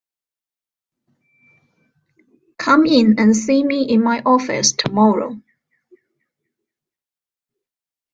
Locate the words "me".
3.63-3.83